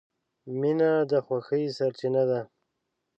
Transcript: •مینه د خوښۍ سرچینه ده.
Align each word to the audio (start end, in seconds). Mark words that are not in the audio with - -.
•مینه 0.59 0.91
د 1.11 1.13
خوښۍ 1.25 1.63
سرچینه 1.77 2.23
ده. 2.29 2.41